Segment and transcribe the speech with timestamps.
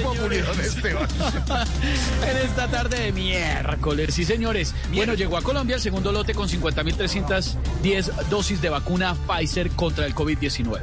[2.28, 4.74] en esta tarde de miércoles, sí señores.
[4.92, 10.14] Bueno, llegó a Colombia el segundo lote con 50.310 dosis de vacuna Pfizer contra el
[10.14, 10.80] COVID-19.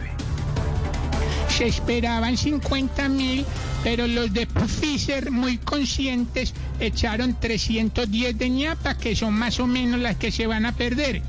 [1.50, 3.46] Se esperaban 50 mil,
[3.84, 10.00] pero los de Pfizer, muy conscientes, echaron 310 de ñapa, que son más o menos
[10.00, 11.22] las que se van a perder.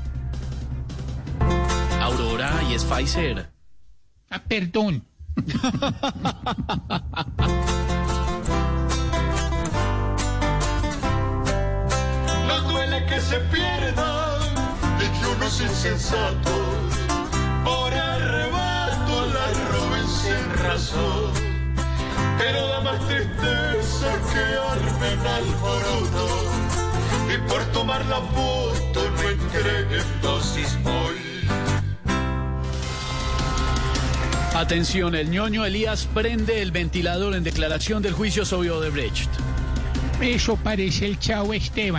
[1.99, 3.49] Aurora y es Pfizer.
[4.29, 5.03] Ah, perdón.
[13.29, 14.39] se pierdan
[14.97, 16.95] de unos insensatos
[17.63, 21.31] por arrebato la roben sin razón.
[22.39, 24.41] Pero da más tristeza que
[24.73, 26.27] armen alboroto
[27.31, 31.17] y por tomar la foto no entreguen dosis hoy.
[34.55, 39.29] Atención, el ñoño Elías prende el ventilador en declaración del juicio sobre Odebrecht.
[40.19, 41.98] Eso parece el chavo Esteban.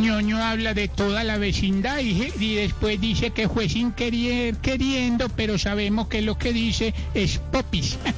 [0.00, 5.28] Ñoño habla de toda la vecindad y, y, después dice que fue sin querer, queriendo,
[5.28, 7.98] pero sabemos que lo que dice es popis.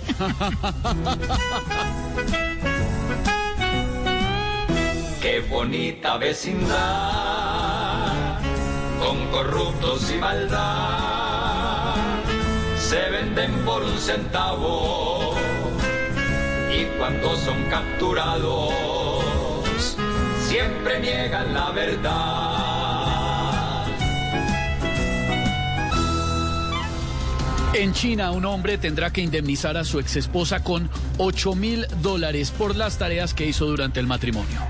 [5.21, 6.71] Qué bonita vecindad,
[8.99, 11.95] con corruptos y maldad,
[12.79, 15.35] se venden por un centavo
[16.73, 19.20] y cuando son capturados
[20.51, 22.71] siempre niegan la verdad.
[27.73, 32.75] En China, un hombre tendrá que indemnizar a su exesposa con 8 mil dólares por
[32.75, 34.61] las tareas que hizo durante el matrimonio.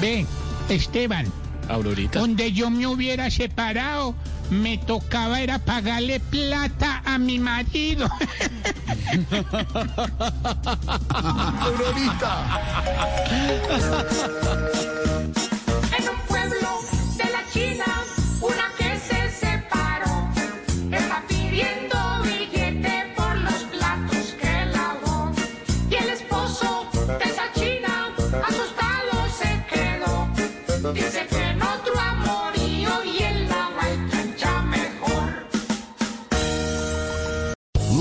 [0.00, 0.26] Ve,
[0.68, 1.26] Esteban.
[1.68, 2.18] Aurorita.
[2.18, 4.14] Donde yo me hubiera separado,
[4.50, 8.08] me tocaba era pagarle plata a mi marido.
[9.10, 9.16] En